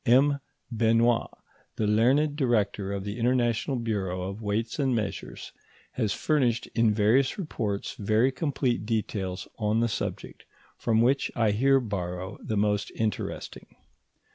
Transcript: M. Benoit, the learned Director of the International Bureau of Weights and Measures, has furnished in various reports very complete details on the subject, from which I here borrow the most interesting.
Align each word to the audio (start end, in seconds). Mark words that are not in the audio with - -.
M. 0.03 0.39
Benoit, 0.71 1.29
the 1.75 1.85
learned 1.85 2.35
Director 2.35 2.91
of 2.91 3.03
the 3.03 3.19
International 3.19 3.77
Bureau 3.77 4.23
of 4.23 4.41
Weights 4.41 4.79
and 4.79 4.95
Measures, 4.95 5.53
has 5.91 6.11
furnished 6.11 6.65
in 6.73 6.91
various 6.91 7.37
reports 7.37 7.93
very 7.99 8.31
complete 8.31 8.83
details 8.87 9.47
on 9.59 9.79
the 9.79 9.87
subject, 9.87 10.43
from 10.75 11.01
which 11.03 11.31
I 11.35 11.51
here 11.51 11.79
borrow 11.79 12.39
the 12.41 12.57
most 12.57 12.91
interesting. 12.95 13.75